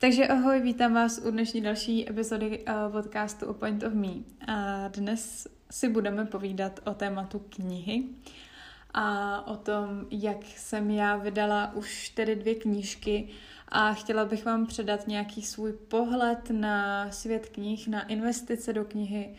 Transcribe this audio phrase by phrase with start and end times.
[0.00, 4.08] Takže ahoj, vítám vás u dnešní další epizody uh, podcastu O Point of Me.
[4.46, 8.04] A dnes si budeme povídat o tématu knihy
[8.94, 13.28] a o tom, jak jsem já vydala už tedy dvě knížky
[13.68, 19.34] a chtěla bych vám předat nějaký svůj pohled na svět knih, na investice do knihy,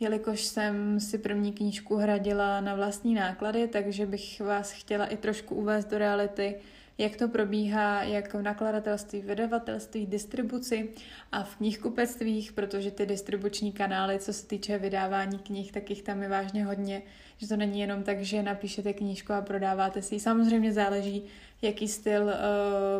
[0.00, 5.54] jelikož jsem si první knížku hradila na vlastní náklady, takže bych vás chtěla i trošku
[5.54, 6.54] uvést do reality,
[6.98, 10.88] jak to probíhá, jak v nakladatelství, vydavatelství, distribuci
[11.32, 16.22] a v knihkupectvích, protože ty distribuční kanály, co se týče vydávání knih, tak jich tam
[16.22, 17.02] je vážně hodně,
[17.38, 21.24] že to není jenom tak, že napíšete knížku a prodáváte si Samozřejmě záleží,
[21.62, 22.32] jaký styl uh,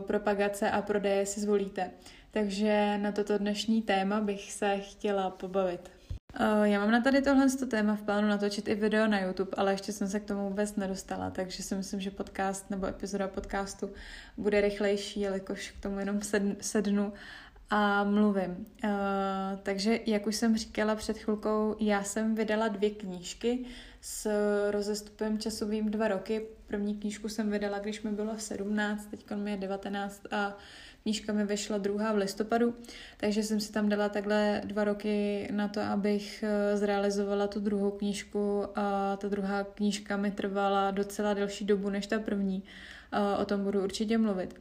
[0.06, 1.90] propagace a prodeje si zvolíte.
[2.30, 5.97] Takže na toto dnešní téma bych se chtěla pobavit.
[6.40, 9.72] Eh, já mám na tady tohle téma v plánu natočit i video na YouTube, ale
[9.72, 13.90] ještě jsem se k tomu vůbec nedostala, takže si myslím, že podcast nebo epizoda podcastu
[14.36, 16.20] bude rychlejší, jelikož k tomu jenom
[16.60, 17.12] sednu
[17.70, 18.66] a mluvím.
[18.84, 18.90] Uh,
[19.62, 23.64] takže, jak už jsem říkala před chvilkou, já jsem vydala dvě knížky
[24.00, 24.30] s
[24.70, 26.46] rozestupem časovým dva roky.
[26.66, 30.56] První knížku jsem vydala, když mi bylo 17, teď mi je 19 a
[31.08, 32.74] Knížka mi vyšla druhá v listopadu,
[33.16, 37.90] takže jsem si tam dala takhle dva roky na to, abych eh, zrealizovala tu druhou
[37.90, 42.62] knížku a ta druhá knížka mi trvala docela delší dobu než ta první.
[43.12, 44.60] Eh, o tom budu určitě mluvit.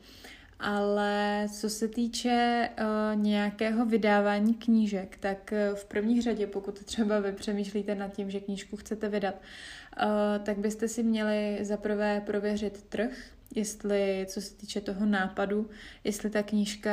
[0.59, 7.19] Ale co se týče uh, nějakého vydávání knížek, tak uh, v první řadě, pokud třeba
[7.19, 9.35] vy přemýšlíte nad tím, že knížku chcete vydat,
[10.43, 13.11] tak byste si měli zaprvé prověřit trh,
[13.55, 15.69] jestli, co se týče toho nápadu,
[16.03, 16.91] jestli ta knížka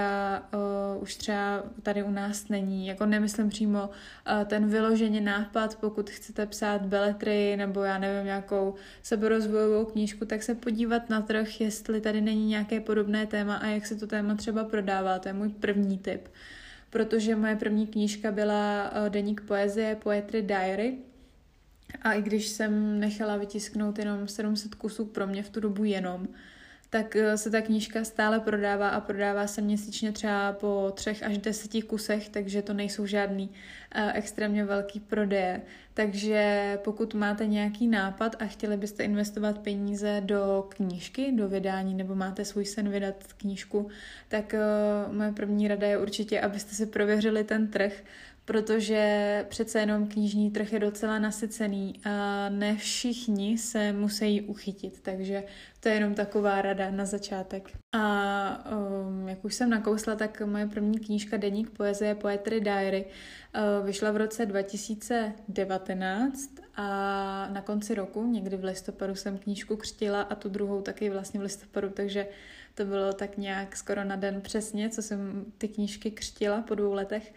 [0.97, 2.87] uh, už třeba tady u nás není.
[2.87, 8.75] Jako nemyslím přímo uh, ten vyloženě nápad, pokud chcete psát beletry nebo já nevím, nějakou
[9.03, 13.87] seberozvojovou knížku, tak se podívat na trh, jestli tady není nějaké podobné téma a jak
[13.87, 15.19] se to téma třeba prodává.
[15.19, 16.29] To je můj první tip.
[16.91, 20.99] Protože moje první knížka byla uh, Deník poezie, Poetry Diary,
[22.03, 26.29] a i když jsem nechala vytisknout jenom 700 kusů pro mě v tu dobu jenom,
[26.95, 31.39] tak eh, se ta knížka stále prodává a prodává se měsíčně třeba po třech až
[31.39, 35.63] deseti kusech, takže to nejsou žádný uh, extrémně velký prodeje.
[35.95, 42.15] Takže pokud máte nějaký nápad a chtěli byste investovat peníze do knížky, do vydání, nebo
[42.15, 43.89] máte svůj sen vydat knížku,
[44.29, 47.93] tak uh, moje první rada je určitě, abyste si prověřili ten trh,
[48.45, 55.45] protože přece jenom knižní trh je docela nasycený a ne všichni se musí uchytit, takže
[55.81, 57.71] to je jenom taková rada na začátek.
[57.93, 58.67] A
[59.07, 64.11] um, jak už jsem nakousla, tak moje první knížka Deník poezie Poetry Diary uh, vyšla
[64.11, 70.49] v roce 2019 a na konci roku, někdy v listopadu jsem knížku křtila a tu
[70.49, 72.27] druhou taky vlastně v listopadu, takže
[72.75, 76.93] to bylo tak nějak skoro na den přesně, co jsem ty knížky křtila po dvou
[76.93, 77.35] letech.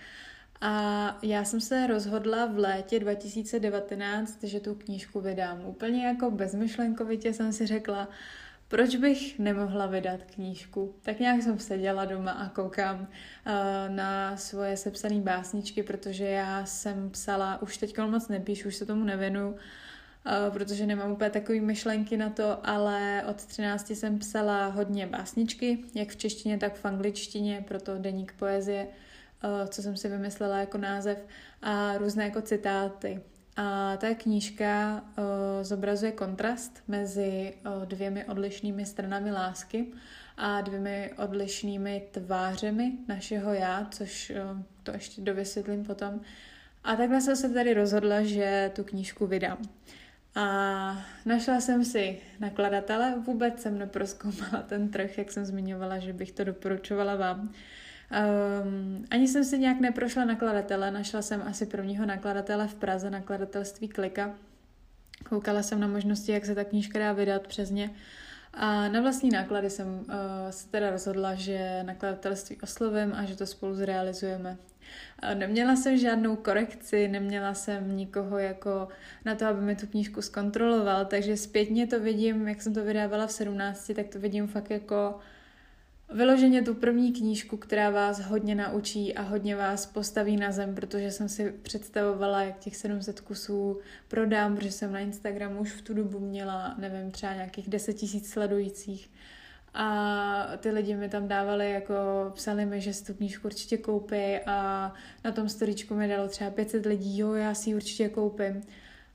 [0.61, 5.65] A já jsem se rozhodla v létě 2019, že tu knížku vydám.
[5.65, 8.07] Úplně jako bezmyšlenkovitě jsem si řekla,
[8.67, 10.95] proč bych nemohla vydat knížku?
[11.01, 13.07] Tak nějak jsem seděla doma a koukám uh,
[13.95, 19.03] na svoje sepsané básničky, protože já jsem psala, už teď moc nepíšu, už se tomu
[19.03, 19.57] nevěnuju, uh,
[20.53, 26.09] protože nemám úplně takové myšlenky na to, ale od 13 jsem psala hodně básničky, jak
[26.09, 29.06] v češtině, tak v angličtině, proto deník poezie Eh,
[29.69, 31.17] co jsem si vymyslela jako název,
[31.61, 33.21] a různé jako citáty.
[33.55, 35.23] A ta knížka uh,
[35.61, 39.85] zobrazuje kontrast mezi uh, dvěmi odlišnými stranami lásky
[40.37, 44.31] a dvěmi odlišnými tvářemi našeho já, což
[44.83, 46.21] to ještě dovysvětlím potom.
[46.83, 49.57] A takhle jsem se tady rozhodla, že tu knížku vydám.
[50.35, 56.31] A našla jsem si nakladatele, vůbec jsem neproskoumala ten trh, jak jsem zmiňovala, že bych
[56.31, 57.53] to doporučovala vám.
[58.11, 63.87] Um, ani jsem si nějak neprošla nakladatele, našla jsem asi prvního nakladatele v Praze, nakladatelství
[63.87, 64.35] Klika.
[65.29, 67.91] Koukala jsem na možnosti, jak se ta knížka dá vydat přes ně.
[68.53, 70.05] A na vlastní náklady jsem uh,
[70.49, 74.57] se teda rozhodla, že nakladatelství oslovím a že to spolu zrealizujeme.
[75.33, 78.87] Neměla jsem žádnou korekci, neměla jsem nikoho jako
[79.25, 83.27] na to, aby mi tu knížku zkontroloval, takže zpětně to vidím, jak jsem to vydávala
[83.27, 85.19] v 17, tak to vidím fakt jako
[86.13, 91.11] Vyloženě tu první knížku, která vás hodně naučí a hodně vás postaví na zem, protože
[91.11, 95.93] jsem si představovala, jak těch 700 kusů prodám, protože jsem na Instagramu už v tu
[95.93, 99.11] dobu měla, nevím, třeba nějakých 10 tisíc sledujících.
[99.73, 101.93] A ty lidi mi tam dávali, jako
[102.35, 104.93] psali mi, že si tu knížku určitě koupí a
[105.23, 108.61] na tom storíčku mi dalo třeba 500 lidí, jo, já si ji určitě koupím.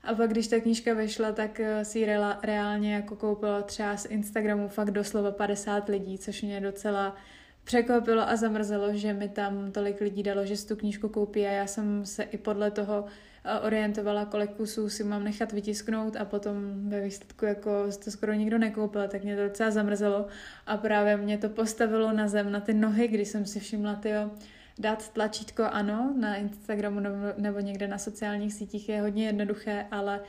[0.03, 2.05] A pak, když ta knížka vyšla, tak eh, si ji
[2.43, 7.15] reálně jako koupilo třeba z Instagramu fakt doslova 50 lidí, což mě docela
[7.63, 11.47] překvapilo a zamrzelo, že mi tam tolik lidí dalo, že si tu knížku koupí.
[11.47, 13.05] A já jsem se i podle toho
[13.45, 18.33] eh, orientovala, kolik kusů si mám nechat vytisknout a potom ve výsledku jako to skoro
[18.33, 20.27] nikdo nekoupil, tak mě to docela zamrzelo.
[20.65, 24.31] A právě mě to postavilo na zem, na ty nohy, když jsem si všimla, tyjo,
[24.79, 30.21] dát tlačítko ano na Instagramu nebo, nebo někde na sociálních sítích je hodně jednoduché, ale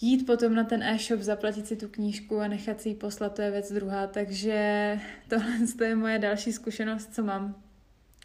[0.00, 3.42] jít potom na ten e-shop, zaplatit si tu knížku a nechat si ji poslat, to
[3.42, 4.06] je věc druhá.
[4.06, 5.52] Takže tohle
[5.88, 7.54] je moje další zkušenost, co mám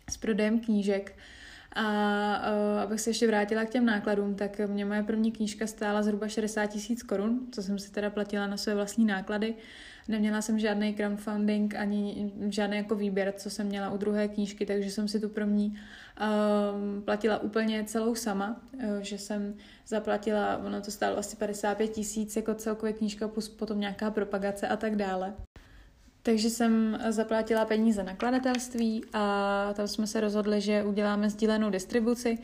[0.10, 1.18] s prodejem knížek.
[1.76, 6.04] A uh, abych se ještě vrátila k těm nákladům, tak mě moje první knížka stála
[6.04, 9.56] zhruba 60 tisíc korun, co jsem si teda platila na své vlastní náklady.
[10.08, 14.92] Neměla jsem žádný crowdfunding ani žádný jako výběr, co jsem měla u druhé knížky, takže
[14.92, 19.54] jsem si tu první um, platila úplně celou sama, uh, že jsem
[19.88, 24.78] zaplatila, ono to stálo asi 55 tisíc jako celkově knížka plus potom nějaká propagace a
[24.78, 25.34] tak dále.
[26.24, 32.38] Takže jsem zaplatila peníze nakladatelství a tam jsme se rozhodli, že uděláme sdílenou distribuci.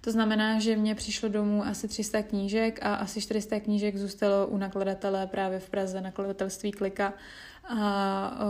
[0.00, 4.56] To znamená, že mě přišlo domů asi 300 knížek a asi 400 knížek zůstalo u
[4.56, 7.14] nakladatele právě v Praze, nakladatelství Klika.
[7.78, 8.40] A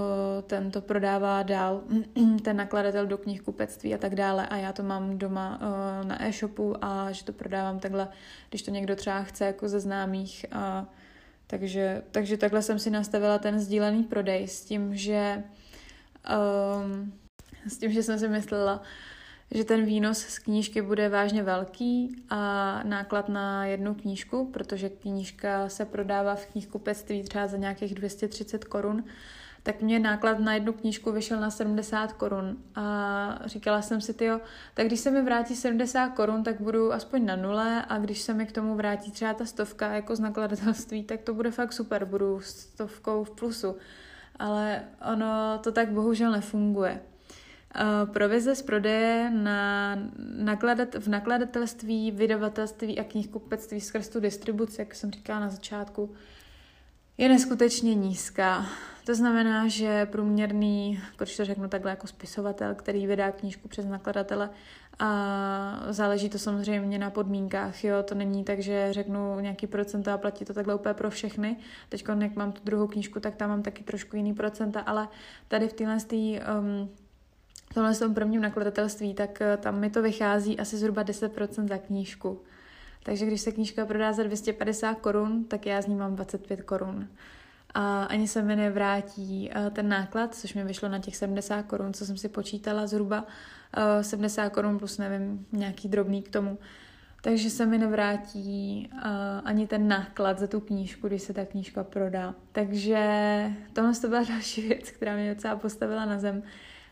[0.46, 1.82] ten to prodává dál,
[2.42, 4.46] ten nakladatel do knihkupectví a tak dále.
[4.46, 5.60] A já to mám doma
[6.02, 8.08] na e-shopu a že to prodávám takhle,
[8.48, 10.46] když to někdo třeba chce jako ze známých.
[10.52, 10.86] A
[11.46, 15.42] takže, takže takhle jsem si nastavila ten sdílený prodej s tím, že
[16.84, 17.12] um,
[17.68, 18.82] s tím, že jsem si myslela,
[19.50, 25.68] že ten výnos z knížky bude vážně velký a náklad na jednu knížku, protože knížka
[25.68, 29.04] se prodává v knihkupectví třeba za nějakých 230 korun,
[29.62, 34.40] tak mě náklad na jednu knížku vyšel na 70 korun a říkala jsem si, tyjo,
[34.74, 38.34] tak když se mi vrátí 70 korun, tak budu aspoň na nule a když se
[38.34, 42.04] mi k tomu vrátí třeba ta stovka jako z nakladatelství, tak to bude fakt super,
[42.04, 43.76] budu stovkou v plusu.
[44.38, 44.82] Ale
[45.12, 47.00] ono to tak bohužel nefunguje.
[48.12, 49.98] Provize z prodeje na
[50.36, 56.14] nakladat, v nakladatelství, vydavatelství a knihkupectví skrz tu distribuci, jak jsem říkala na začátku,
[57.18, 58.66] je neskutečně nízká.
[59.06, 64.50] To znamená, že průměrný, když to řeknu takhle jako spisovatel, který vydá knížku přes nakladatele,
[64.98, 70.18] a záleží to samozřejmě na podmínkách, jo, to není tak, že řeknu nějaký procenta a
[70.18, 71.56] platí to takhle úplně pro všechny.
[71.88, 75.08] Teď, jak mám tu druhou knížku, tak tam mám taky trošku jiný procenta, ale
[75.48, 75.96] tady v téhle
[76.60, 76.90] um,
[77.74, 82.42] tomhle tom prvním nakladatelství, tak eh, tam mi to vychází asi zhruba 10% za knížku.
[83.02, 87.08] Takže když se knížka prodá za 250 korun, tak já z ní mám 25 korun.
[87.74, 91.92] A ani se mi nevrátí eh, ten náklad, což mi vyšlo na těch 70 korun,
[91.92, 93.26] co jsem si počítala zhruba.
[94.00, 96.58] 70 eh, korun plus nevím, nějaký drobný k tomu.
[97.22, 98.90] Takže se mi nevrátí
[99.44, 102.34] ani ten náklad za tu knížku, když se ta knížka prodá.
[102.52, 103.00] Takže
[103.72, 106.42] tohle to byla další věc, která mě docela postavila na zem.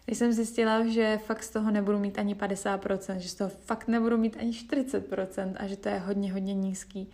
[0.08, 3.88] Když jsem zjistila, že fakt z toho nebudu mít ani 50%, že z toho fakt
[3.88, 7.10] nebudu mít ani 40% a že to je hodně, hodně nízký.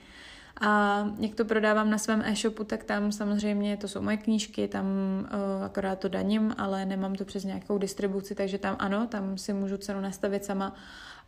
[0.60, 4.86] A jak to prodávám na svém e-shopu, tak tam samozřejmě to jsou moje knížky, tam
[4.86, 9.52] uh, akorát to daním, ale nemám to přes nějakou distribuci, takže tam ano, tam si
[9.52, 10.74] můžu cenu nastavit sama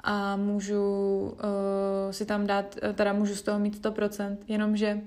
[0.00, 0.82] a můžu
[1.20, 5.00] uh, si tam dát, teda můžu z toho mít 100%, jenomže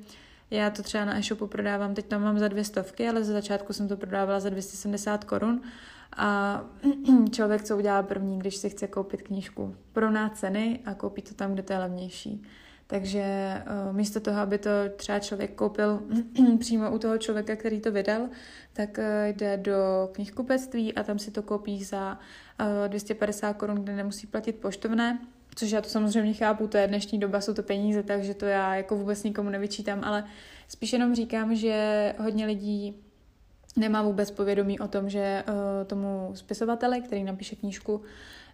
[0.51, 3.73] já to třeba na e-shopu prodávám, teď tam mám za dvě stovky, ale za začátku
[3.73, 5.61] jsem to prodávala za 270 korun
[6.17, 6.61] a
[7.31, 11.53] člověk, co udělá první, když si chce koupit knížku, provná ceny a koupí to tam,
[11.53, 12.43] kde to je levnější.
[12.87, 13.53] Takže
[13.87, 16.01] uh, místo toho, aby to třeba člověk koupil
[16.59, 18.29] přímo u toho člověka, který to vydal,
[18.73, 19.03] tak uh,
[19.35, 22.19] jde do knihkupectví a tam si to koupí za
[22.59, 25.19] uh, 250 korun, kde nemusí platit poštovné.
[25.55, 28.75] Což já to samozřejmě chápu, to je dnešní doba, jsou to peníze, takže to já
[28.75, 30.23] jako vůbec nikomu nevyčítám, ale
[30.67, 32.95] spíš jenom říkám, že hodně lidí
[33.79, 35.53] nemá vůbec povědomí o tom, že uh,
[35.87, 38.01] tomu spisovateli, který napíše knížku,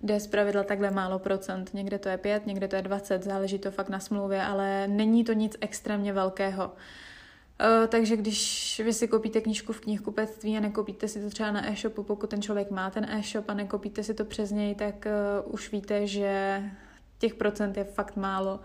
[0.01, 1.73] jde z pravidla takhle málo procent.
[1.73, 5.23] Někde to je 5, někde to je 20, záleží to fakt na smlouvě, ale není
[5.23, 6.65] to nic extrémně velkého.
[6.65, 11.71] Uh, takže když vy si koupíte knížku v knihkupectví a nekoupíte si to třeba na
[11.71, 15.07] e-shopu, pokud ten člověk má ten e-shop a nekoupíte si to přes něj, tak
[15.45, 16.63] uh, už víte, že
[17.19, 18.59] těch procent je fakt málo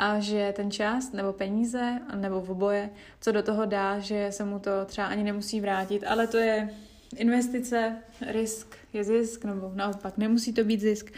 [0.00, 2.90] a že ten čas nebo peníze nebo v oboje,
[3.20, 6.70] co do toho dá, že se mu to třeba ani nemusí vrátit, ale to je
[7.16, 11.12] investice, risk je zisk, nebo naopak nemusí to být zisk,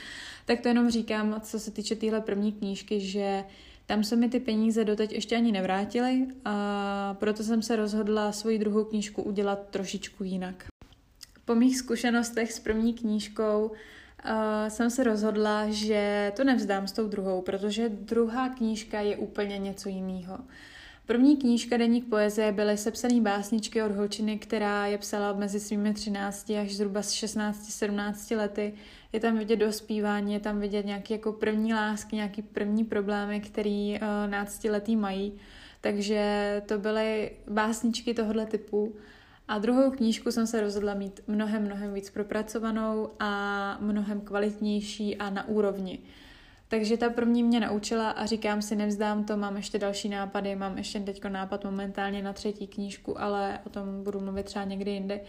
[0.47, 3.45] tak to jenom říkám, co se týče téhle první knížky, že
[3.87, 8.59] tam se mi ty peníze doteď ještě ani nevrátily a proto jsem se rozhodla svoji
[8.59, 10.65] druhou knížku udělat trošičku jinak.
[11.45, 13.71] Po mých zkušenostech s první knížkou
[14.25, 19.59] uh, jsem se rozhodla, že to nevzdám s tou druhou, protože druhá knížka je úplně
[19.59, 20.39] něco jiného.
[21.07, 26.51] První knížka Deník poezie byly sepsané básničky od holčiny, která je psala mezi svými 13
[26.51, 28.75] až zhruba 16-17 lety.
[29.13, 33.99] Je tam vidět dospívání, je tam vidět nějaké jako první lásky, nějaké první problémy, které
[34.03, 35.33] uh, náctiletí mají.
[35.81, 38.95] Takže to byly básničky tohoto typu.
[39.49, 45.31] A druhou knížku jsem se rozhodla mít mnohem, mnohem víc propracovanou a mnohem kvalitnější a
[45.31, 45.99] na úrovni.
[46.69, 50.79] Takže ta první mě naučila a říkám si, nevzdám to, mám ještě další nápady, mám
[50.79, 55.21] ještě teď nápad momentálně na třetí knížku, ale o tom budu mluvit třeba někdy jinde.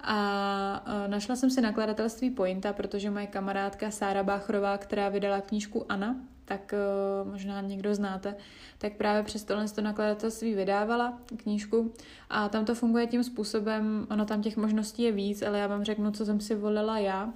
[0.00, 5.92] A e, našla jsem si nakladatelství Pointa, protože moje kamarádka Sára Báchrová, která vydala knížku
[5.92, 6.74] Ana, tak
[7.22, 8.36] uh, možná někdo znáte,
[8.78, 11.92] tak právě přes tohle to nakladatelství vydávala knížku.
[12.30, 15.84] A tam to funguje tím způsobem, ono tam těch možností je víc, ale já vám
[15.84, 17.32] řeknu, co jsem si volila já,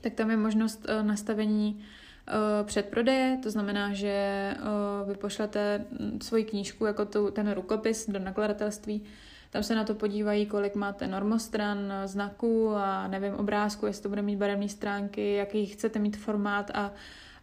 [0.00, 4.56] tak tam je možnost uh, nastavení uh, předprodeje, to znamená, že
[5.08, 5.84] vy pošlete
[6.22, 9.04] svoji knížku jako tu, ten rukopis do nakladatelství,
[9.50, 14.22] tam se na to podívají, kolik máte normostran, znaků a nevím, obrázku, jestli to bude
[14.22, 16.92] mít barevné stránky, jaký chcete mít formát a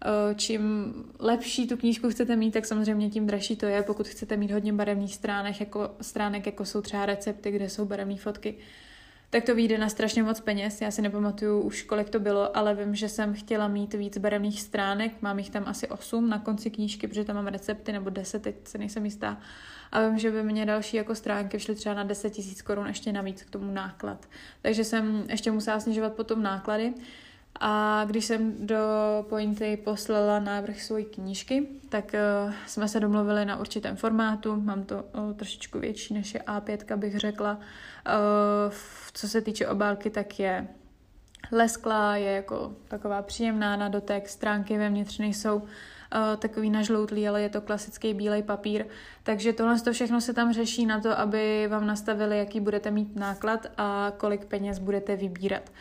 [0.06, 3.84] Eh, čím lepší tu knížku chcete mít, tak samozřejmě tím dražší to je.
[3.84, 8.18] Pokud chcete mít hodně barevných stránek, jako, stránek, jako jsou třeba recepty, kde jsou barevné
[8.18, 8.56] fotky,
[9.34, 10.82] tak to vyjde na strašně moc peněz.
[10.82, 14.62] Já si nepamatuju už, kolik to bylo, ale vím, že jsem chtěla mít víc barevných
[14.62, 15.22] stránek.
[15.22, 18.56] Mám jich tam asi 8 na konci knížky, protože tam mám recepty, nebo 10, teď
[18.68, 19.38] se nejsem jistá.
[19.92, 23.12] A vím, že by mě další jako stránky šly třeba na 10 000 korun ještě
[23.12, 24.30] navíc k tomu náklad.
[24.62, 26.94] Takže jsem ještě musela snižovat potom náklady.
[27.60, 28.78] A když jsem do
[29.30, 34.56] Pointy poslala návrh své knížky, tak uh, jsme se domluvili na určitém formátu.
[34.56, 37.54] Mám to uh, trošičku větší než je A5, bych řekla.
[37.58, 38.74] Uh,
[39.14, 40.68] co se týče obálky, tak je
[41.52, 45.62] lesklá, je jako taková příjemná na dotek, stránky vevnitř nejsou
[46.38, 48.86] takový nažloutlý, ale je to klasický bílej papír.
[49.24, 53.16] Takže tohle to všechno se tam řeší na to, aby vám nastavili, jaký budete mít
[53.16, 55.70] náklad a kolik peněz budete vybírat.
[55.70, 55.76] Uh,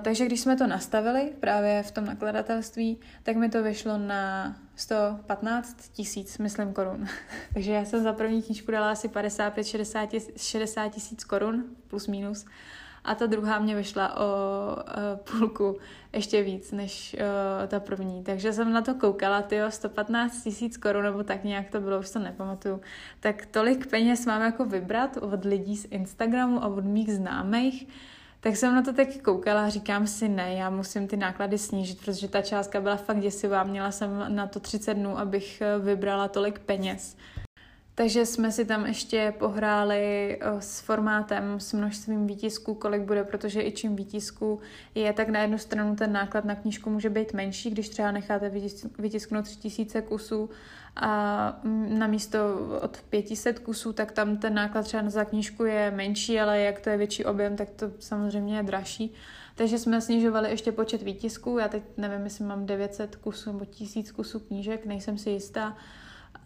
[0.00, 5.88] takže když jsme to nastavili právě v tom nakladatelství, tak mi to vyšlo na 115
[5.92, 7.06] tisíc, myslím, korun.
[7.54, 12.44] takže já jsem za první knížku dala asi 55-60 tisíc korun, plus minus.
[13.04, 14.26] A ta druhá mě vyšla o
[14.76, 15.78] uh, půlku
[16.12, 18.24] ještě víc než uh, ta první.
[18.24, 22.10] Takže jsem na to koukala, ty 115 tisíc korun, nebo tak nějak to bylo, už
[22.10, 22.80] to nepamatuju.
[23.20, 27.88] Tak tolik peněz mám jako vybrat od lidí z Instagramu a od mých známých,
[28.42, 32.00] tak jsem na to tak koukala a říkám si, ne, já musím ty náklady snížit,
[32.04, 33.64] protože ta částka byla fakt děsivá.
[33.64, 37.16] Měla jsem na to 30 dnů, abych eh, vybrala tolik peněz.
[37.94, 43.62] Takže jsme si tam ještě pohráli eh, s formátem, s množstvím výtisků, kolik bude, protože
[43.62, 44.60] i čím výtisků
[44.94, 48.52] je, tak na jednu stranu ten náklad na knížku může být menší, když třeba necháte
[48.98, 50.50] vytisknout 3000 kusů
[50.96, 52.38] a na místo
[52.82, 56.90] od 500 kusů, tak tam ten náklad třeba za knížku je menší, ale jak to
[56.90, 59.14] je větší objem, tak to samozřejmě je dražší.
[59.54, 64.12] Takže jsme snižovali ještě počet výtisků, já teď nevím, jestli mám 900 kusů nebo 1000
[64.12, 65.76] kusů knížek, nejsem si jistá.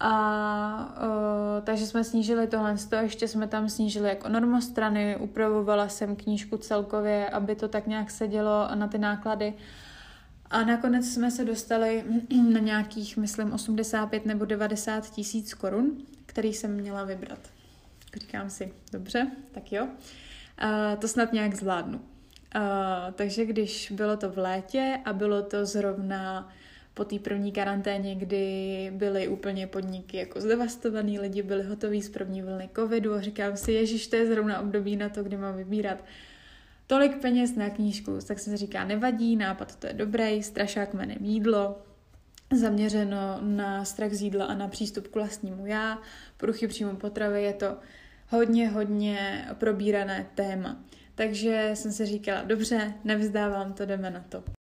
[0.00, 6.17] A uh, takže jsme snížili tohle, to ještě jsme tam snížili jako normostrany, upravovala jsem
[6.17, 9.55] knížku celkově, aby to tak nějak sedělo na ty náklady.
[10.50, 12.05] A nakonec jsme se dostali
[12.53, 17.38] na nějakých, myslím, 85 nebo 90 tisíc korun, který jsem měla vybrat.
[18.21, 19.85] Říkám si, dobře, tak jo.
[19.85, 21.99] Uh, to snad nějak zvládnu.
[21.99, 22.62] Uh,
[23.12, 26.49] takže když bylo to v létě a bylo to zrovna
[26.97, 32.43] po té první karanténě, kdy byly úplně podniky jako zdevastovaný, lidi byli hotoví z první
[32.43, 36.05] vlny covidu a říkám si, ježiš, to je zrovna období na to, kdy mám vybírat
[36.87, 41.79] tolik peněz na knížku, tak se říká, nevadí, nápad to je dobrý, strašák jménem jídlo,
[42.53, 45.99] zaměřeno na strach z jídla a na přístup k vlastnímu já,
[46.37, 47.76] poruchy příjmu potravy, je to
[48.29, 50.85] hodně, hodně probírané téma.
[51.15, 54.56] Takže jsem se říkala, dobře, nevzdávám to, jdeme na to.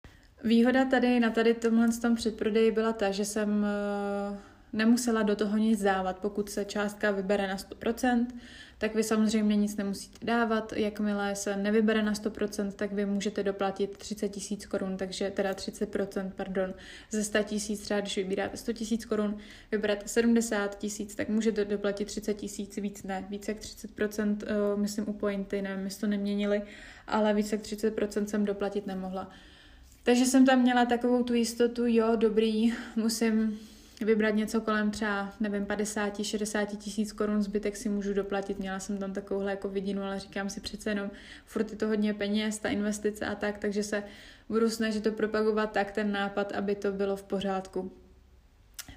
[0.46, 4.38] Výhoda tady na tady tomhle tom předprodeji byla ta, že jsem eh,
[4.74, 8.28] nemusela do toho nic dávat, pokud se částka vybere na 100%,
[8.78, 10.74] tak vy samozřejmě nic nemusíte dávat.
[10.74, 16.32] Jakmile se nevybere na 100%, tak vy můžete doplatit 30 tisíc korun, takže teda 30%,
[16.36, 16.74] pardon,
[17.12, 19.38] ze 100 tisíc, třeba když vybíráte 100 tisíc korun,
[19.72, 24.38] vyberete 70 tisíc, tak můžete doplatit 30 tisíc, víc ne, více jak 30%,
[24.74, 26.62] uh, myslím u pointy, nevím, jestli to neměnili,
[27.08, 29.32] ale více jak 30% jsem doplatit nemohla.
[30.06, 33.60] Takže jsem tam měla takovou tu jistotu, jo, dobrý, musím
[34.02, 38.60] vybrat něco kolem třeba, nevím, 50, 60 tisíc korun, zbytek si můžu doplatit.
[38.60, 41.12] Měla jsem tam takovouhle jako vidinu, ale říkám si přece jenom,
[41.46, 44.04] furt je to hodně peněz, ta investice a tak, takže se
[44.50, 47.92] budu snažit to propagovat tak, ten nápad, aby to bylo v pořádku.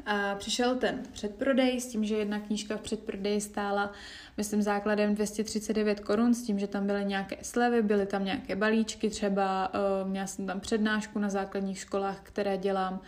[0.06, 3.92] A přišel ten předprodej s tím, že jedna knížka v předprodeji stála,
[4.36, 9.10] myslím, základem 239 korun, s tím, že tam byly nějaké slevy, byly tam nějaké balíčky,
[9.10, 13.00] třeba uh, měla jsem tam přednášku na základních školách, které dělám,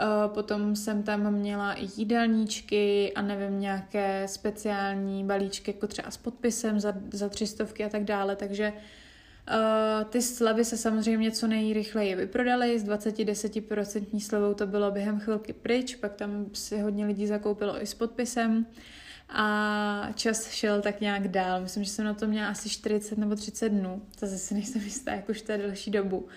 [0.00, 6.16] Uh, potom jsem tam měla i jídelníčky a nevím, nějaké speciální balíčky, jako třeba s
[6.16, 8.82] podpisem za, za třistovky a tak dále, takže uh,
[9.50, 15.52] Uh, ty slevy se samozřejmě co nejrychleji vyprodaly, s 20-10% slevou to bylo během chvilky
[15.52, 18.66] pryč, pak tam si hodně lidí zakoupilo i s podpisem
[19.28, 21.60] a čas šel tak nějak dál.
[21.60, 25.12] Myslím, že jsem na to měla asi 40 nebo 30 dnů, zase si nejsem jistá,
[25.12, 26.28] jak už to je delší dobu.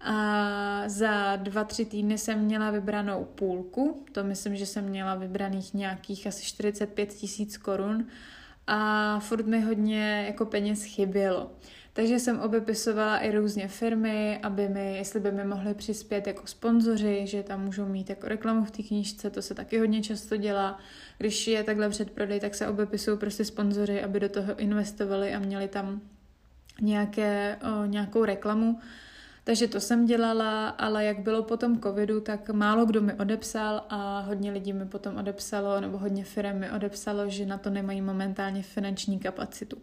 [0.00, 5.74] A za dva, tři týdny jsem měla vybranou půlku, to myslím, že jsem měla vybraných
[5.74, 8.06] nějakých asi 45 tisíc korun
[8.66, 11.50] a furt mi hodně jako peněz chybělo.
[11.94, 17.26] Takže jsem obepisovala i různě firmy, aby mi, jestli by mi mohli přispět jako sponzoři,
[17.26, 20.78] že tam můžou mít jako reklamu v té knížce, to se taky hodně často dělá.
[21.18, 25.68] Když je takhle předprodej, tak se obepisují prostě sponzoři, aby do toho investovali a měli
[25.68, 26.00] tam
[26.80, 28.78] nějaké, o, nějakou reklamu.
[29.44, 34.20] Takže to jsem dělala, ale jak bylo potom covidu, tak málo kdo mi odepsal a
[34.20, 38.62] hodně lidí mi potom odepsalo, nebo hodně firm mi odepsalo, že na to nemají momentálně
[38.62, 39.76] finanční kapacitu.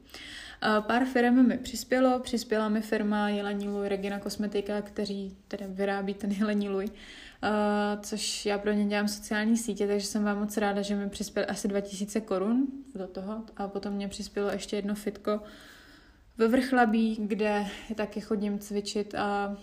[0.82, 6.32] Pár firm mi přispělo, přispěla mi firma Jelení Luj Regina Kosmetika, kteří tedy vyrábí ten
[6.32, 6.90] Jelení Luj,
[8.02, 11.46] což já pro ně dělám sociální sítě, takže jsem vám moc ráda, že mi přispěl
[11.50, 13.44] asi 2000 korun do toho.
[13.58, 15.42] A potom mě přispělo ještě jedno fitko
[16.38, 19.58] ve Vrchlabí, kde taky chodím cvičit a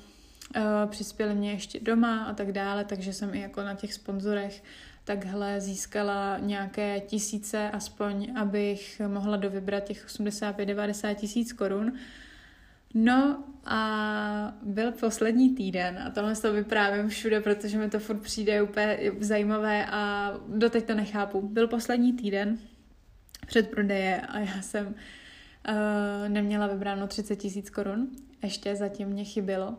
[0.86, 4.62] přispěli mě ještě doma a tak dále, takže jsem i jako na těch sponzorech
[5.06, 11.92] takhle získala nějaké tisíce aspoň, abych mohla dovybrat těch 85-90 tisíc korun.
[12.94, 18.62] No a byl poslední týden a tohle to vyprávím všude, protože mi to furt přijde
[18.62, 21.48] úplně zajímavé a doteď to nechápu.
[21.48, 22.58] Byl poslední týden
[23.46, 24.94] před prodeje a já jsem uh,
[26.28, 28.08] neměla vybráno 30 tisíc korun.
[28.42, 29.76] Ještě zatím mě chybělo.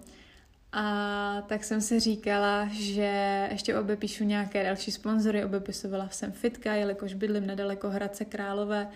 [0.79, 5.45] A tak jsem si říkala, že ještě obepíšu nějaké další sponzory.
[5.45, 8.87] Obepisovala jsem Fitka, jelikož bydlím nedaleko Hradce Králové,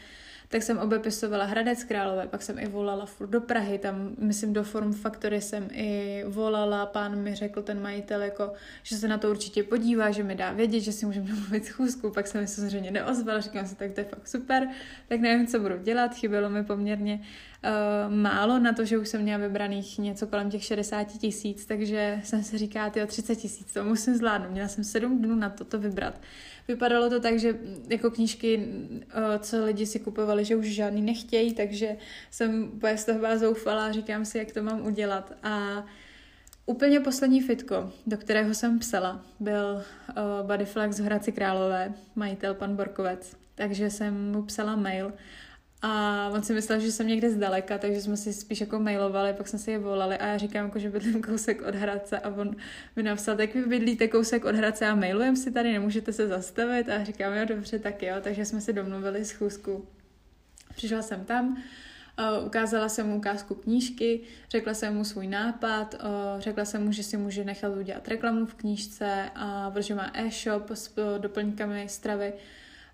[0.48, 4.64] tak jsem obepisovala Hradec Králové, pak jsem i volala furt do Prahy, tam myslím do
[4.64, 9.30] Forum Factory jsem i volala, pán mi řekl ten majitel, jako, že se na to
[9.30, 12.92] určitě podívá, že mi dá vědět, že si můžeme domluvit schůzku, pak jsem mi samozřejmě
[12.92, 14.68] neozval, říkám si, tak to je fakt super,
[15.08, 17.22] tak nevím, co budu dělat, chybělo mi poměrně
[17.64, 22.20] uh, málo na to, že už jsem měla vybraných něco kolem těch 60 tisíc, takže
[22.24, 25.66] jsem si říkala, ty 30 tisíc, to musím zvládnout, měla jsem 7 dnů na to
[25.66, 26.22] to vybrat.
[26.68, 31.54] Vypadalo to tak, že jako knížky, uh, co lidi si kupovali, že už žádný nechtějí,
[31.54, 31.98] takže
[32.32, 35.34] jsem úplně z toho byla zoufalá říkám si, jak to mám udělat.
[35.44, 35.86] A
[36.66, 42.76] Úplně poslední fitko, do kterého jsem psala, byl uh, Bodyflex v Hradci Králové, majitel pan
[42.76, 43.36] Borkovec.
[43.56, 45.14] Takže jsem mu psala mail
[45.82, 49.48] a on si myslel, že jsem někde zdaleka, takže jsme si spíš jako mailovali, pak
[49.48, 52.56] jsme si je volali a já říkám, jako, že bydlím kousek od Hradce a on
[52.96, 56.90] mi napsal, tak vy bydlíte kousek od Hradce a mailujem si tady, nemůžete se zastavit
[56.90, 59.88] a říkám, jo, dobře, tak jo, takže jsme si domluvili schůzku.
[60.76, 61.58] Přišla jsem tam,
[62.20, 66.92] Uh, ukázala jsem mu ukázku knížky, řekla jsem mu svůj nápad, uh, řekla jsem mu,
[66.92, 71.86] že si může nechat udělat reklamu v knížce a že má e-shop s uh, doplňkami
[71.90, 72.34] stravy,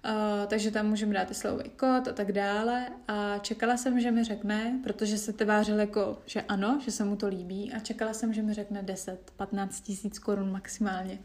[0.06, 2.88] Uh, takže tam můžeme dát i slovový kód a tak dále.
[3.08, 7.16] A čekala jsem, že mi řekne, protože se tvářil jako, že ano, že se mu
[7.16, 11.20] to líbí a čekala jsem, že mi řekne 10-15 tisíc korun maximálně.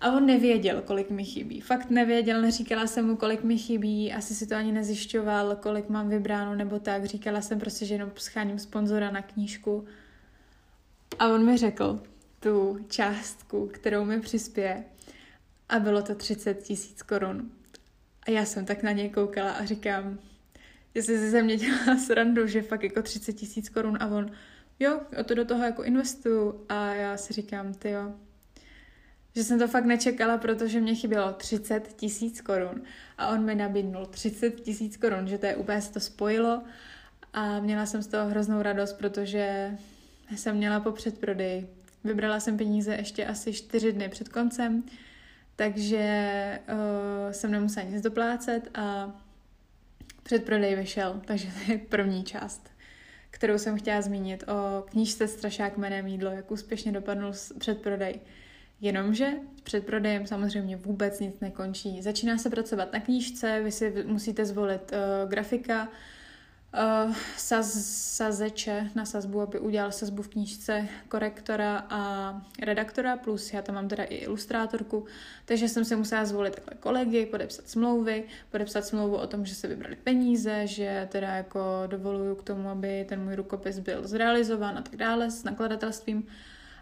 [0.00, 1.60] A on nevěděl, kolik mi chybí.
[1.60, 6.08] Fakt nevěděl, neříkala jsem mu, kolik mi chybí, asi si to ani nezjišťoval, kolik mám
[6.08, 7.04] vybráno nebo tak.
[7.04, 9.84] Říkala jsem prostě, že jenom scháním sponzora na knížku.
[11.18, 12.02] A on mi řekl
[12.40, 14.84] tu částku, kterou mi přispěje.
[15.68, 17.50] A bylo to 30 tisíc korun.
[18.28, 20.18] A já jsem tak na něj koukala a říkám,
[20.94, 24.30] jestli si ze mě dělá srandu, že fakt jako 30 tisíc korun a on,
[24.80, 26.64] jo, o to do toho jako investuju.
[26.68, 28.14] A já si říkám, ty jo,
[29.36, 32.82] že jsem to fakt nečekala, protože mě chybělo 30 tisíc korun
[33.18, 36.62] a on mi nabídnul 30 tisíc korun, že to je úplně se to spojilo.
[37.32, 39.76] A měla jsem z toho hroznou radost, protože
[40.36, 41.68] jsem měla po předprodeji.
[42.04, 44.82] Vybrala jsem peníze ještě asi 4 dny před koncem,
[45.58, 49.12] takže uh, jsem nemusela nic doplácet a
[50.22, 52.70] předprodej vyšel, takže to je první část,
[53.30, 58.20] kterou jsem chtěla zmínit o knížce Strašák jménem jídlo, jak úspěšně dopadnul předprodej.
[58.80, 62.02] Jenomže před prodejem samozřejmě vůbec nic nekončí.
[62.02, 65.88] Začíná se pracovat na knížce, vy si musíte zvolit uh, grafika,
[66.74, 73.62] uh, saz, sazeče na sazbu, aby udělal sazbu v knížce korektora a redaktora, plus já
[73.62, 75.06] tam mám teda i ilustrátorku,
[75.44, 79.68] takže jsem se musela zvolit takhle kolegy, podepsat smlouvy, podepsat smlouvu o tom, že se
[79.68, 84.82] vybrali peníze, že teda jako dovoluju k tomu, aby ten můj rukopis byl zrealizován a
[84.82, 86.26] tak dále s nakladatelstvím.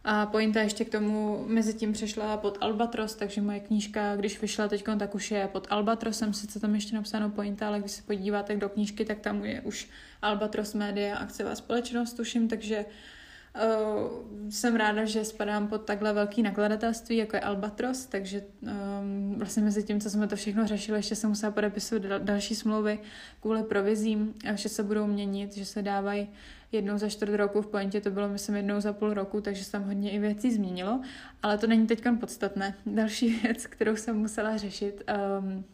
[0.09, 4.69] A pointa ještě k tomu mezi tím přešla pod Albatros, takže moje knížka, když vyšla
[4.69, 8.57] teď, tak už je pod Albatrosem, sice tam ještě napsáno pointa, ale když se podíváte
[8.57, 9.89] do knížky, tak tam je už
[10.23, 17.17] Albatros Media akciová společnost, tuším, takže uh, jsem ráda, že spadám pod takhle velký nakladatelství,
[17.17, 21.31] jako je Albatros, takže um, vlastně mezi tím, co jsme to všechno řešili, ještě jsem
[21.31, 22.99] musela podepisovat dal- další smlouvy
[23.41, 26.29] kvůli provizím, že se budou měnit, že se dávají
[26.73, 29.73] jednou za čtvrt roku, v pointě to bylo myslím jednou za půl roku, takže se
[29.73, 31.01] tam hodně i věcí změnilo,
[31.43, 32.75] ale to není teď podstatné.
[32.87, 35.03] Další věc, kterou jsem musela řešit,
[35.41, 35.65] um,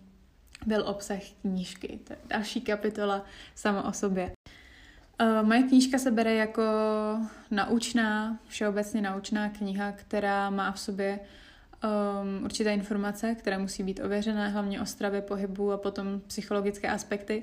[0.67, 2.01] byl obsah knížky.
[2.05, 3.25] To je další kapitola
[3.55, 4.33] sama o sobě.
[5.21, 6.63] Uh, moje knížka se bere jako
[7.51, 11.21] naučná, všeobecně naučná kniha, která má v sobě
[11.85, 17.43] um, určité informace, které musí být ověřené, hlavně o stravě, pohybu a potom psychologické aspekty.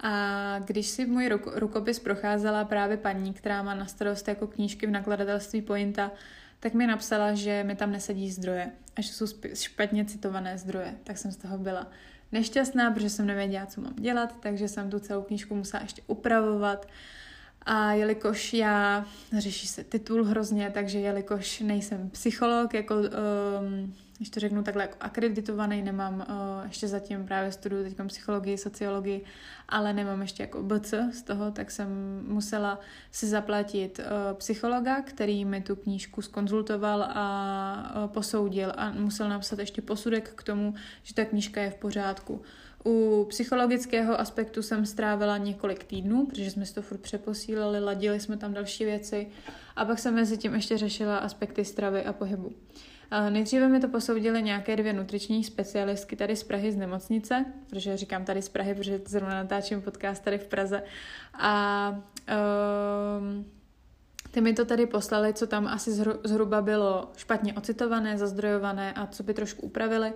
[0.00, 4.86] A když si můj ruk- rukopis procházela právě paní, která má na starost jako knížky
[4.86, 6.10] v nakladatelství Pointa,
[6.60, 10.94] tak mi napsala, že mi tam nesedí zdroje a že jsou špatně citované zdroje.
[11.04, 11.86] Tak jsem z toho byla
[12.32, 16.88] nešťastná, protože jsem nevěděla, co mám dělat, takže jsem tu celou knížku musela ještě upravovat.
[17.70, 19.04] A jelikož já,
[19.38, 24.96] řeší se titul hrozně, takže jelikož nejsem psycholog, jako um, když to řeknu takhle jako
[25.00, 29.24] akreditovaný, nemám uh, ještě zatím právě studuju teď psychologii, sociologii,
[29.68, 31.88] ale nemám ještě jako BC z toho, tak jsem
[32.28, 39.28] musela si zaplatit uh, psychologa, který mi tu knížku skonzultoval a uh, posoudil a musel
[39.28, 42.42] napsat ještě posudek k tomu, že ta knížka je v pořádku.
[42.86, 48.36] U psychologického aspektu jsem strávila několik týdnů, protože jsme si to furt přeposílali, ladili jsme
[48.36, 49.26] tam další věci
[49.76, 52.52] a pak jsem mezi tím ještě řešila aspekty stravy a pohybu.
[53.30, 58.24] Nejdříve mi to posoudili nějaké dvě nutriční specialistky tady z Prahy z nemocnice, protože říkám
[58.24, 60.82] tady z Prahy, protože zrovna natáčím podcast tady v Praze.
[61.34, 61.90] A
[63.18, 63.46] um,
[64.30, 65.92] ty mi to tady poslali, co tam asi
[66.24, 70.12] zhruba bylo špatně ocitované, zazdrojované a co by trošku upravili.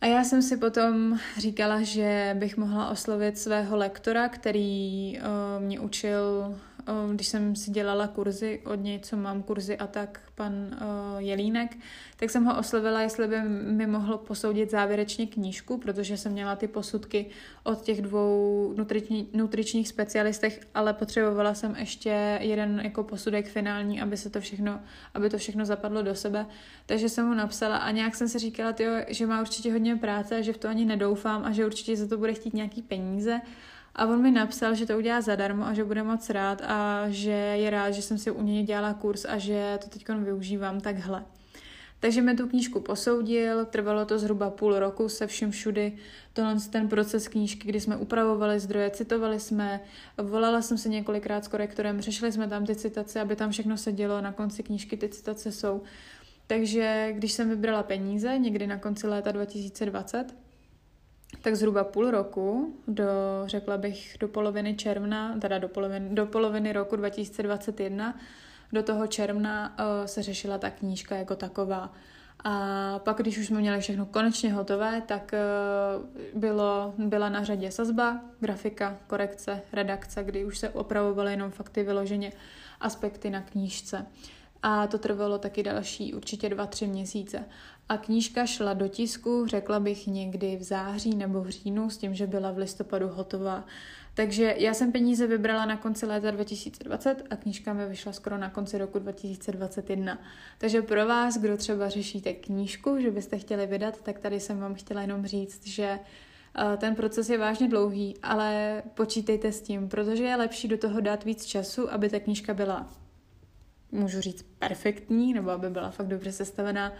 [0.00, 5.80] A já jsem si potom říkala, že bych mohla oslovit svého lektora, který uh, mě
[5.80, 6.54] učil
[7.12, 10.52] když jsem si dělala kurzy od něj, co mám kurzy a tak, pan
[11.18, 11.76] Jelínek,
[12.16, 16.68] tak jsem ho oslovila, jestli by mi mohl posoudit závěrečně knížku, protože jsem měla ty
[16.68, 17.26] posudky
[17.64, 24.16] od těch dvou nutriční, nutričních specialistech, ale potřebovala jsem ještě jeden jako posudek finální, aby
[24.16, 24.80] se to všechno,
[25.14, 26.46] aby to všechno zapadlo do sebe.
[26.86, 30.36] Takže jsem mu napsala a nějak jsem si říkala, tyjo, že má určitě hodně práce
[30.36, 33.40] a že v to ani nedoufám a že určitě za to bude chtít nějaký peníze
[33.96, 37.30] a on mi napsal, že to udělá zadarmo a že bude moc rád a že
[37.30, 41.24] je rád, že jsem si u něj dělala kurz a že to teď využívám takhle.
[42.00, 45.92] Takže mi tu knížku posoudil, trvalo to zhruba půl roku se vším všudy.
[46.32, 49.80] Tohle ten proces knížky, kdy jsme upravovali zdroje, citovali jsme,
[50.18, 53.92] volala jsem se několikrát s korektorem, řešili jsme tam ty citace, aby tam všechno se
[53.92, 55.82] dělo, na konci knížky ty citace jsou.
[56.46, 60.34] Takže když jsem vybrala peníze, někdy na konci léta 2020,
[61.42, 63.04] tak zhruba půl roku, do,
[63.46, 68.18] řekla bych, do poloviny června, teda do poloviny, do poloviny roku 2021,
[68.72, 71.92] do toho června uh, se řešila ta knížka jako taková.
[72.44, 75.34] A pak, když už jsme měli všechno konečně hotové, tak
[76.34, 81.82] uh, bylo, byla na řadě sazba, grafika, korekce, redakce, kdy už se opravovaly jenom fakty
[81.82, 82.32] vyloženě
[82.80, 84.06] aspekty na knížce.
[84.68, 87.44] A to trvalo taky další určitě dva, tři měsíce.
[87.88, 92.14] A knížka šla do tisku, řekla bych někdy v září nebo v říjnu, s tím,
[92.14, 93.64] že byla v listopadu hotová.
[94.14, 98.50] Takže já jsem peníze vybrala na konci léta 2020 a knížka mi vyšla skoro na
[98.50, 100.18] konci roku 2021.
[100.58, 104.74] Takže pro vás, kdo třeba řešíte knížku, že byste chtěli vydat, tak tady jsem vám
[104.74, 105.98] chtěla jenom říct, že
[106.58, 111.00] eh, ten proces je vážně dlouhý, ale počítejte s tím, protože je lepší do toho
[111.00, 112.86] dát víc času, aby ta knížka byla,
[113.92, 116.92] můžu říct, perfektní, nebo aby byla fakt dobře sestavená,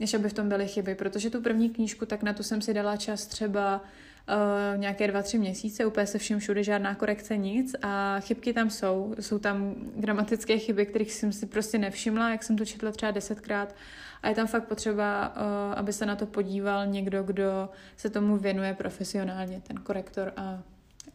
[0.00, 2.74] než aby v tom byly chyby, protože tu první knížku, tak na tu jsem si
[2.74, 7.76] dala čas třeba uh, nějaké dva, tři měsíce, úplně se vším všude žádná korekce, nic.
[7.82, 9.14] A chybky tam jsou.
[9.20, 13.74] Jsou tam gramatické chyby, kterých jsem si prostě nevšimla, jak jsem to četla třeba desetkrát.
[14.22, 18.36] A je tam fakt potřeba, uh, aby se na to podíval někdo, kdo se tomu
[18.36, 20.62] věnuje profesionálně, ten korektor a,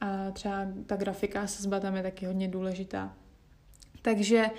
[0.01, 3.13] a třeba ta grafika sazba tam je taky hodně důležitá.
[4.01, 4.49] Takže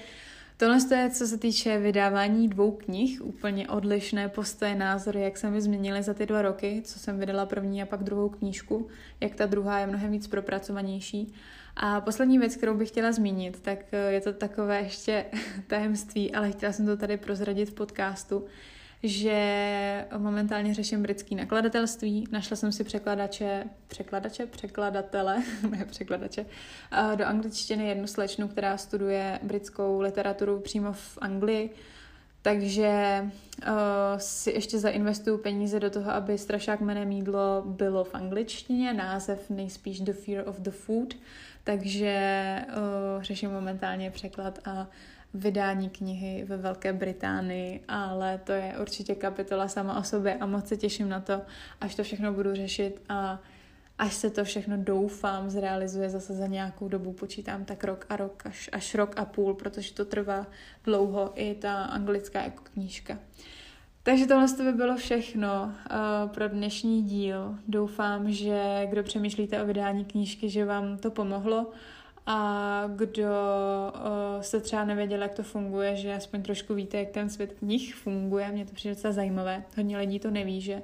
[0.60, 5.60] Tohle je, co se týče vydávání dvou knih, úplně odlišné postoje, názory, jak se mi
[5.60, 8.88] změnily za ty dva roky, co jsem vydala první a pak druhou knížku,
[9.20, 11.34] jak ta druhá je mnohem víc propracovanější.
[11.76, 15.24] A poslední věc, kterou bych chtěla zmínit, tak eh, je to takové ještě
[15.66, 18.44] tajemství, ale chtěla jsem to tady prozradit v podcastu,
[19.02, 22.24] že momentálně řeším britský nakladatelství.
[22.30, 26.46] Našla jsem si překladače, překladače, překladatele, ne překladače,
[27.14, 31.70] do angličtiny jednu slečnu, která studuje britskou literaturu přímo v Anglii.
[32.42, 33.72] Takže uh,
[34.16, 40.00] si ještě zainvestuju peníze do toho, aby Strašák jménem mídlo bylo v angličtině, název nejspíš
[40.00, 41.14] The Fear of the Food,
[41.64, 44.86] takže uh, řeším momentálně překlad a
[45.34, 50.68] vydání knihy ve Velké Británii, ale to je určitě kapitola sama o sobě a moc
[50.68, 51.42] se těším na to,
[51.80, 53.40] až to všechno budu řešit a
[53.98, 58.42] až se to všechno doufám zrealizuje zase za nějakou dobu, počítám tak rok a rok,
[58.46, 60.46] až, až rok a půl, protože to trvá
[60.84, 63.18] dlouho i ta anglická jako knížka.
[64.02, 67.54] Takže tohle by bylo všechno uh, pro dnešní díl.
[67.68, 71.70] Doufám, že kdo přemýšlíte o vydání knížky, že vám to pomohlo
[72.26, 73.24] a kdo
[73.94, 77.94] uh, se třeba nevěděl, jak to funguje, že aspoň trošku víte, jak ten svět knih
[77.94, 78.52] funguje.
[78.52, 79.64] Mě to přijde docela zajímavé.
[79.76, 80.82] Hodně lidí to neví, že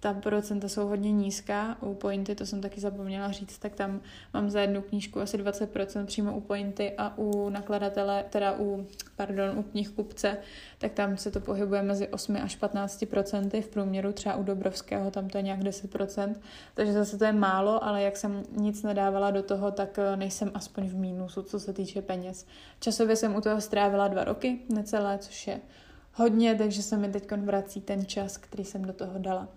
[0.00, 1.76] ta procenta jsou hodně nízká.
[1.82, 4.00] U Pointy, to jsem taky zapomněla říct, tak tam
[4.34, 9.58] mám za jednu knížku asi 20% přímo u Pointy a u nakladatele, teda u, pardon,
[9.58, 10.36] u knihkupce,
[10.78, 15.28] tak tam se to pohybuje mezi 8 až 15% v průměru, třeba u Dobrovského tam
[15.28, 16.34] to je nějak 10%,
[16.74, 20.50] takže zase to je málo, ale jak jsem nic nedávala do toho, tak eh, nejsem
[20.54, 22.46] aspoň v mínusu, co se týče peněz.
[22.80, 25.60] Časově jsem u toho strávila dva roky, necelé, což je
[26.14, 29.48] hodně, takže se mi teď vrací ten čas, který jsem do toho dala.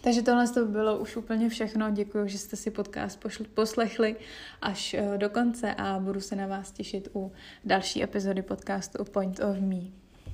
[0.00, 1.90] Takže tohle to bylo už úplně všechno.
[1.90, 4.16] Děkuji, že jste si podcast poslechli
[4.62, 7.32] až eh, do konce a budu se na vás těšit u
[7.64, 10.03] další epizody podcastu Point of Me.